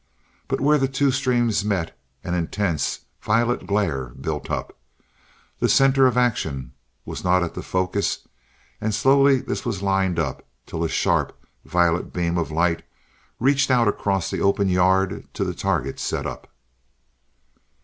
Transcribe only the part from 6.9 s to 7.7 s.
was not at the